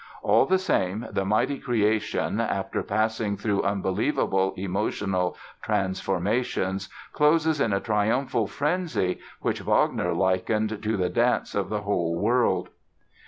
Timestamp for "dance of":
11.09-11.69